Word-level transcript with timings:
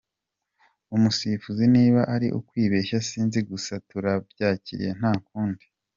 Umusifuzi 0.95 1.63
niba 1.75 2.01
ari 2.15 2.27
ukwibeshya 2.39 2.97
sinzi 3.07 3.39
gusa 3.49 3.73
turabyakiriye 3.89 4.91
nta 4.99 5.13
kundi. 5.27 5.63